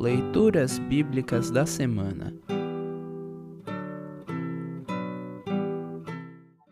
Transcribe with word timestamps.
Leituras 0.00 0.78
Bíblicas 0.78 1.50
da 1.50 1.66
Semana 1.66 2.32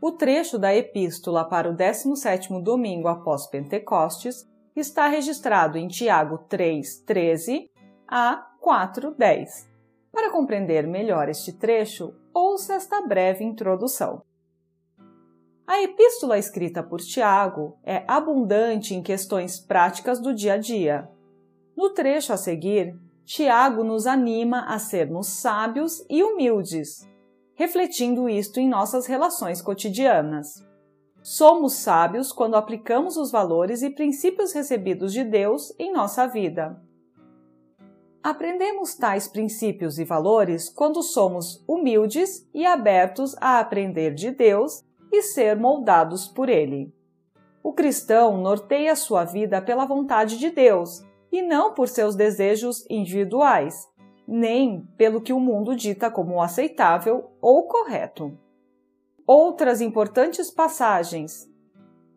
O 0.00 0.12
trecho 0.12 0.58
da 0.58 0.74
Epístola 0.74 1.46
para 1.46 1.70
o 1.70 1.76
17º 1.76 2.62
domingo 2.62 3.06
após 3.06 3.46
Pentecostes 3.46 4.48
está 4.74 5.08
registrado 5.08 5.76
em 5.76 5.88
Tiago 5.88 6.38
3, 6.48 7.02
13 7.02 7.70
a 8.08 8.46
4, 8.62 9.14
10. 9.14 9.70
Para 10.10 10.30
compreender 10.30 10.86
melhor 10.86 11.28
este 11.28 11.52
trecho, 11.52 12.14
ouça 12.32 12.76
esta 12.76 13.02
breve 13.02 13.44
introdução. 13.44 14.22
A 15.66 15.82
epístola 15.82 16.38
escrita 16.38 16.82
por 16.82 17.00
Tiago 17.00 17.78
é 17.84 18.04
abundante 18.08 18.94
em 18.94 19.02
questões 19.02 19.60
práticas 19.60 20.18
do 20.18 20.34
dia 20.34 20.54
a 20.54 20.56
dia. 20.56 21.06
No 21.76 21.90
trecho 21.90 22.32
a 22.32 22.38
seguir, 22.38 22.98
Tiago 23.28 23.84
nos 23.84 24.06
anima 24.06 24.64
a 24.64 24.78
sermos 24.78 25.26
sábios 25.26 26.02
e 26.08 26.22
humildes, 26.22 27.06
refletindo 27.54 28.26
isto 28.26 28.58
em 28.58 28.66
nossas 28.66 29.04
relações 29.04 29.60
cotidianas. 29.60 30.66
Somos 31.22 31.74
sábios 31.74 32.32
quando 32.32 32.56
aplicamos 32.56 33.18
os 33.18 33.30
valores 33.30 33.82
e 33.82 33.90
princípios 33.90 34.54
recebidos 34.54 35.12
de 35.12 35.24
Deus 35.24 35.74
em 35.78 35.92
nossa 35.92 36.26
vida. 36.26 36.82
Aprendemos 38.22 38.94
tais 38.94 39.28
princípios 39.28 39.98
e 39.98 40.06
valores 40.06 40.70
quando 40.70 41.02
somos 41.02 41.62
humildes 41.68 42.48
e 42.54 42.64
abertos 42.64 43.36
a 43.42 43.60
aprender 43.60 44.14
de 44.14 44.30
Deus 44.30 44.82
e 45.12 45.20
ser 45.20 45.54
moldados 45.54 46.26
por 46.26 46.48
Ele. 46.48 46.90
O 47.62 47.74
cristão 47.74 48.38
norteia 48.40 48.96
sua 48.96 49.24
vida 49.24 49.60
pela 49.60 49.84
vontade 49.84 50.38
de 50.38 50.48
Deus 50.48 51.06
e 51.30 51.42
não 51.42 51.74
por 51.74 51.88
seus 51.88 52.14
desejos 52.14 52.84
individuais, 52.88 53.86
nem 54.26 54.82
pelo 54.96 55.20
que 55.20 55.32
o 55.32 55.40
mundo 55.40 55.74
dita 55.74 56.10
como 56.10 56.40
aceitável 56.40 57.30
ou 57.40 57.64
correto. 57.66 58.36
Outras 59.26 59.80
importantes 59.80 60.50
passagens 60.50 61.50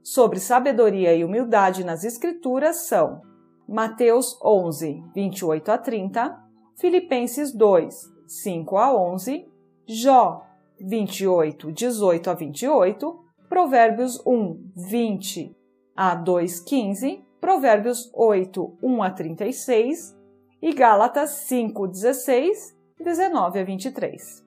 sobre 0.04 0.39
sabedoria 0.39 1.14
e 1.16 1.23
humildade 1.23 1.84
nas 1.84 2.04
Escrituras 2.04 2.88
são 2.88 3.22
Mateus 3.67 4.38
11, 4.44 5.04
28 5.14 5.72
a 5.72 5.78
30, 5.78 6.44
Filipenses 6.78 7.54
2, 7.54 8.12
5 8.28 8.78
a 8.78 8.94
11, 8.94 9.48
Jó 9.88 10.45
28, 10.80 11.72
18 11.72 12.30
a 12.30 12.34
28, 12.34 13.20
Provérbios 13.48 14.22
1, 14.26 14.72
20 14.76 15.56
a 15.95 16.16
2, 16.16 16.59
15, 16.62 17.26
Provérbios 17.42 18.11
8, 18.14 18.78
1 18.84 19.02
a 19.03 19.09
36 19.09 20.16
e 20.61 20.72
Gálatas 20.73 21.31
5, 21.48 21.88
16, 21.88 22.78
19 23.00 23.59
a 23.59 23.64
23. 23.64 24.45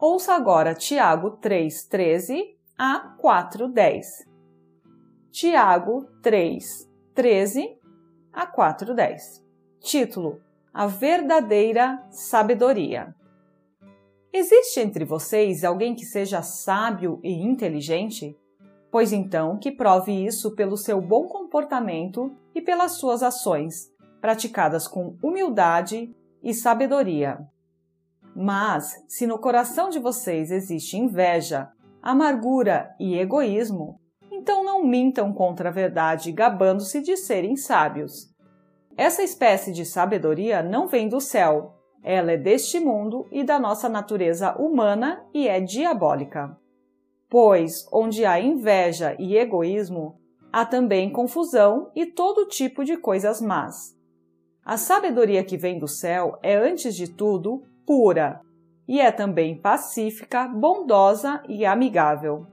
Ouça 0.00 0.34
agora 0.34 0.74
Tiago 0.74 1.36
3, 1.36 1.86
13 1.86 2.58
a 2.76 3.14
4, 3.20 3.68
10. 3.68 4.06
Tiago 5.30 6.08
3, 6.20 6.90
13 7.14 7.78
a 8.32 8.46
4, 8.48 8.94
10. 8.96 9.44
Título: 9.78 10.40
A 10.74 10.88
verdadeira 10.88 12.04
sabedoria. 12.10 13.14
Existe 14.32 14.80
entre 14.80 15.04
vocês 15.04 15.62
alguém 15.62 15.94
que 15.94 16.04
seja 16.04 16.42
sábio 16.42 17.20
e 17.22 17.32
inteligente? 17.32 18.36
Pois 18.92 19.10
então 19.10 19.56
que 19.56 19.72
prove 19.72 20.12
isso 20.12 20.54
pelo 20.54 20.76
seu 20.76 21.00
bom 21.00 21.26
comportamento 21.26 22.30
e 22.54 22.60
pelas 22.60 22.92
suas 22.92 23.22
ações, 23.22 23.90
praticadas 24.20 24.86
com 24.86 25.16
humildade 25.22 26.14
e 26.42 26.52
sabedoria. 26.52 27.38
Mas, 28.36 29.02
se 29.08 29.26
no 29.26 29.38
coração 29.38 29.88
de 29.88 29.98
vocês 29.98 30.50
existe 30.50 30.98
inveja, 30.98 31.70
amargura 32.02 32.94
e 33.00 33.18
egoísmo, 33.18 33.98
então 34.30 34.62
não 34.62 34.84
mintam 34.84 35.32
contra 35.32 35.70
a 35.70 35.72
verdade 35.72 36.30
gabando-se 36.30 37.00
de 37.00 37.16
serem 37.16 37.56
sábios. 37.56 38.30
Essa 38.94 39.22
espécie 39.22 39.72
de 39.72 39.86
sabedoria 39.86 40.62
não 40.62 40.86
vem 40.86 41.08
do 41.08 41.18
céu, 41.18 41.78
ela 42.02 42.32
é 42.32 42.36
deste 42.36 42.78
mundo 42.78 43.26
e 43.32 43.42
da 43.42 43.58
nossa 43.58 43.88
natureza 43.88 44.54
humana 44.58 45.24
e 45.32 45.48
é 45.48 45.60
diabólica. 45.60 46.60
Pois 47.32 47.88
onde 47.90 48.26
há 48.26 48.38
inveja 48.38 49.16
e 49.18 49.38
egoísmo, 49.38 50.20
há 50.52 50.66
também 50.66 51.10
confusão 51.10 51.90
e 51.96 52.04
todo 52.04 52.44
tipo 52.44 52.84
de 52.84 52.98
coisas 52.98 53.40
más. 53.40 53.96
A 54.62 54.76
sabedoria 54.76 55.42
que 55.42 55.56
vem 55.56 55.78
do 55.78 55.88
céu 55.88 56.38
é, 56.42 56.54
antes 56.54 56.94
de 56.94 57.10
tudo, 57.10 57.62
pura 57.86 58.38
e 58.86 59.00
é 59.00 59.10
também 59.10 59.58
pacífica, 59.58 60.46
bondosa 60.46 61.42
e 61.48 61.64
amigável. 61.64 62.46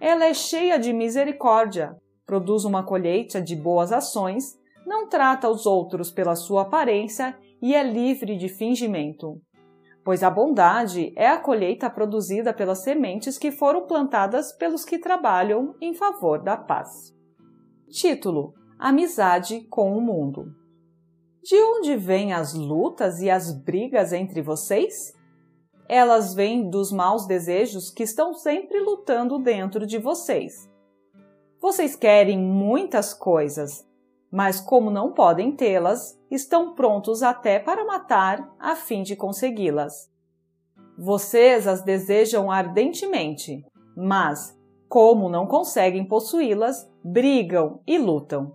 Ela 0.00 0.24
é 0.24 0.34
cheia 0.34 0.76
de 0.76 0.92
misericórdia, 0.92 1.96
produz 2.26 2.64
uma 2.64 2.82
colheita 2.82 3.40
de 3.40 3.54
boas 3.54 3.92
ações, 3.92 4.58
não 4.84 5.08
trata 5.08 5.48
os 5.48 5.66
outros 5.66 6.10
pela 6.10 6.34
sua 6.34 6.62
aparência 6.62 7.38
e 7.62 7.76
é 7.76 7.82
livre 7.84 8.36
de 8.36 8.48
fingimento. 8.48 9.40
Pois 10.06 10.22
a 10.22 10.30
bondade 10.30 11.12
é 11.16 11.26
a 11.26 11.36
colheita 11.36 11.90
produzida 11.90 12.54
pelas 12.54 12.84
sementes 12.84 13.36
que 13.36 13.50
foram 13.50 13.88
plantadas 13.88 14.52
pelos 14.52 14.84
que 14.84 15.00
trabalham 15.00 15.74
em 15.80 15.94
favor 15.94 16.40
da 16.40 16.56
paz. 16.56 17.12
Título: 17.88 18.54
Amizade 18.78 19.62
com 19.62 19.98
o 19.98 20.00
mundo. 20.00 20.54
De 21.42 21.56
onde 21.56 21.96
vêm 21.96 22.32
as 22.32 22.54
lutas 22.54 23.20
e 23.20 23.28
as 23.28 23.50
brigas 23.50 24.12
entre 24.12 24.40
vocês? 24.40 25.12
Elas 25.88 26.34
vêm 26.34 26.70
dos 26.70 26.92
maus 26.92 27.26
desejos 27.26 27.90
que 27.90 28.04
estão 28.04 28.32
sempre 28.32 28.78
lutando 28.78 29.40
dentro 29.40 29.84
de 29.84 29.98
vocês. 29.98 30.70
Vocês 31.60 31.96
querem 31.96 32.38
muitas 32.38 33.12
coisas, 33.12 33.84
mas 34.30 34.60
como 34.60 34.90
não 34.90 35.12
podem 35.12 35.52
tê-las, 35.52 36.18
estão 36.30 36.74
prontos 36.74 37.22
até 37.22 37.58
para 37.58 37.84
matar 37.84 38.54
a 38.58 38.74
fim 38.74 39.02
de 39.02 39.16
consegui-las. 39.16 40.10
Vocês 40.98 41.66
as 41.66 41.82
desejam 41.82 42.50
ardentemente, 42.50 43.64
mas, 43.96 44.58
como 44.88 45.28
não 45.28 45.46
conseguem 45.46 46.04
possuí-las, 46.04 46.90
brigam 47.04 47.80
e 47.86 47.98
lutam. 47.98 48.54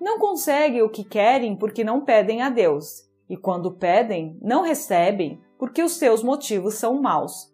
Não 0.00 0.18
conseguem 0.18 0.82
o 0.82 0.90
que 0.90 1.04
querem 1.04 1.56
porque 1.56 1.82
não 1.82 2.04
pedem 2.04 2.42
a 2.42 2.50
Deus, 2.50 3.08
e 3.28 3.36
quando 3.36 3.72
pedem, 3.72 4.38
não 4.42 4.62
recebem 4.62 5.40
porque 5.58 5.82
os 5.82 5.92
seus 5.92 6.22
motivos 6.22 6.74
são 6.74 7.00
maus. 7.00 7.52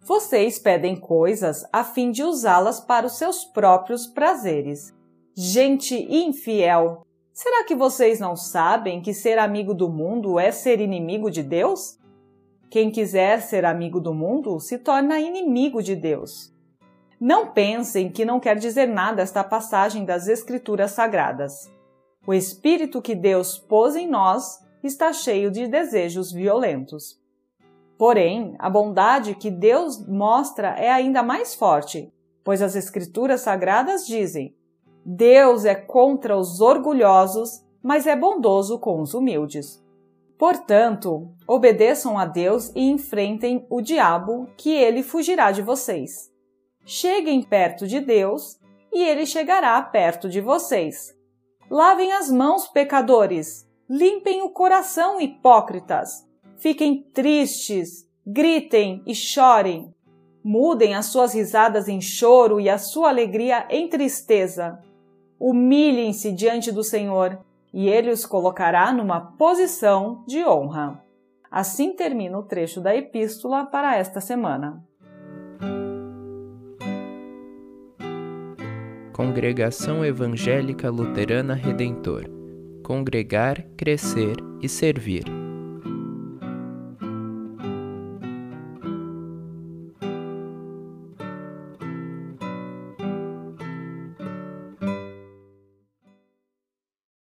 Vocês 0.00 0.58
pedem 0.58 0.96
coisas 0.96 1.64
a 1.72 1.84
fim 1.84 2.10
de 2.10 2.22
usá-las 2.22 2.80
para 2.80 3.06
os 3.06 3.18
seus 3.18 3.44
próprios 3.44 4.06
prazeres. 4.06 4.94
Gente 5.34 5.94
infiel! 5.94 7.06
Será 7.32 7.64
que 7.64 7.74
vocês 7.74 8.20
não 8.20 8.36
sabem 8.36 9.00
que 9.00 9.14
ser 9.14 9.38
amigo 9.38 9.72
do 9.72 9.88
mundo 9.88 10.38
é 10.38 10.52
ser 10.52 10.78
inimigo 10.78 11.30
de 11.30 11.42
Deus? 11.42 11.98
Quem 12.68 12.90
quiser 12.90 13.40
ser 13.40 13.64
amigo 13.64 13.98
do 13.98 14.12
mundo 14.12 14.60
se 14.60 14.76
torna 14.76 15.18
inimigo 15.18 15.82
de 15.82 15.96
Deus. 15.96 16.52
Não 17.18 17.46
pensem 17.50 18.10
que 18.10 18.26
não 18.26 18.38
quer 18.38 18.56
dizer 18.56 18.86
nada 18.86 19.22
esta 19.22 19.42
passagem 19.42 20.04
das 20.04 20.28
Escrituras 20.28 20.90
Sagradas. 20.90 21.72
O 22.26 22.34
espírito 22.34 23.00
que 23.00 23.14
Deus 23.14 23.58
pôs 23.58 23.96
em 23.96 24.06
nós 24.06 24.58
está 24.84 25.14
cheio 25.14 25.50
de 25.50 25.66
desejos 25.66 26.30
violentos. 26.30 27.18
Porém, 27.96 28.54
a 28.58 28.68
bondade 28.68 29.34
que 29.34 29.50
Deus 29.50 30.06
mostra 30.06 30.76
é 30.76 30.90
ainda 30.90 31.22
mais 31.22 31.54
forte, 31.54 32.12
pois 32.44 32.60
as 32.60 32.76
Escrituras 32.76 33.40
Sagradas 33.40 34.06
dizem: 34.06 34.54
Deus 35.04 35.64
é 35.64 35.74
contra 35.74 36.36
os 36.36 36.60
orgulhosos, 36.60 37.64
mas 37.82 38.06
é 38.06 38.14
bondoso 38.14 38.78
com 38.78 39.00
os 39.00 39.14
humildes. 39.14 39.82
Portanto, 40.38 41.28
obedeçam 41.46 42.18
a 42.18 42.24
Deus 42.24 42.70
e 42.74 42.88
enfrentem 42.88 43.66
o 43.68 43.80
diabo, 43.80 44.48
que 44.56 44.70
ele 44.70 45.02
fugirá 45.02 45.50
de 45.50 45.62
vocês. 45.62 46.30
Cheguem 46.84 47.42
perto 47.42 47.86
de 47.86 48.00
Deus 48.00 48.58
e 48.92 49.02
ele 49.02 49.26
chegará 49.26 49.80
perto 49.82 50.28
de 50.28 50.40
vocês. 50.40 51.16
Lavem 51.70 52.12
as 52.12 52.30
mãos, 52.30 52.68
pecadores. 52.68 53.68
Limpem 53.88 54.42
o 54.42 54.50
coração, 54.50 55.20
hipócritas. 55.20 56.28
Fiquem 56.56 57.02
tristes, 57.12 58.08
gritem 58.26 59.02
e 59.06 59.14
chorem. 59.14 59.92
Mudem 60.44 60.94
as 60.94 61.06
suas 61.06 61.34
risadas 61.34 61.88
em 61.88 62.00
choro 62.00 62.60
e 62.60 62.68
a 62.68 62.78
sua 62.78 63.08
alegria 63.08 63.66
em 63.70 63.88
tristeza 63.88 64.80
humilhem-se 65.48 66.32
diante 66.32 66.70
do 66.70 66.84
Senhor 66.84 67.38
e 67.72 67.88
ele 67.88 68.10
os 68.10 68.24
colocará 68.26 68.92
numa 68.92 69.20
posição 69.20 70.24
de 70.26 70.44
honra. 70.44 71.02
Assim 71.50 71.94
termina 71.94 72.38
o 72.38 72.42
trecho 72.42 72.80
da 72.80 72.94
epístola 72.94 73.66
para 73.66 73.96
esta 73.96 74.20
semana. 74.20 74.82
Congregação 79.12 80.04
Evangélica 80.04 80.90
Luterana 80.90 81.54
Redentor 81.54 82.42
congregar, 82.82 83.64
crescer 83.76 84.36
e 84.60 84.68
servir. 84.68 85.41